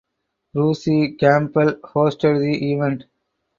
[0.51, 3.03] Bruce Campbell hosted the event.